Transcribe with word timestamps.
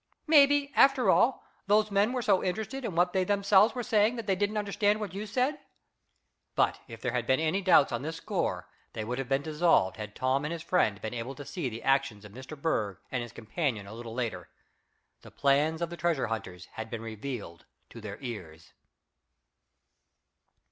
Maybe, 0.25 0.71
after 0.75 1.11
all, 1.11 1.43
those 1.67 1.91
men 1.91 2.11
were 2.11 2.23
so 2.23 2.43
interested 2.43 2.83
in 2.83 2.95
what 2.95 3.13
they 3.13 3.23
themselves 3.23 3.75
were 3.75 3.83
saying 3.83 4.15
that 4.15 4.25
they 4.25 4.35
didn't 4.35 4.57
understand 4.57 4.99
what 4.99 5.13
you 5.13 5.27
said." 5.27 5.59
But 6.55 6.79
if 6.87 6.99
there 7.01 7.11
had 7.11 7.27
been 7.27 7.39
any 7.39 7.61
doubts 7.61 7.91
on 7.91 8.01
this 8.01 8.15
score 8.15 8.67
they 8.93 9.03
would 9.05 9.19
have 9.19 9.29
been 9.29 9.43
dissolved 9.43 9.97
had 9.97 10.15
Tom 10.15 10.43
and 10.43 10.51
his 10.51 10.63
friend 10.63 10.99
been 11.01 11.13
able 11.13 11.35
to 11.35 11.45
see 11.45 11.69
the 11.69 11.83
actions 11.83 12.25
of 12.25 12.31
Mr. 12.31 12.59
Berg 12.59 12.97
and 13.11 13.21
his 13.21 13.31
companion 13.31 13.85
a 13.85 13.93
little 13.93 14.15
later. 14.15 14.49
The 15.21 15.29
plans 15.29 15.83
of 15.83 15.91
the 15.91 15.97
treasure 15.97 16.25
hunters 16.25 16.65
had 16.71 16.89
been 16.89 17.03
revealed 17.03 17.65
to 17.91 18.01
their 18.01 18.17
ears. 18.21 18.73